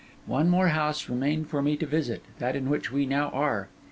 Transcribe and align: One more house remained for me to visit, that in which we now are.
One 0.25 0.49
more 0.49 0.69
house 0.69 1.07
remained 1.09 1.49
for 1.51 1.61
me 1.61 1.77
to 1.77 1.85
visit, 1.85 2.23
that 2.39 2.55
in 2.55 2.71
which 2.71 2.91
we 2.91 3.05
now 3.05 3.29
are. 3.29 3.69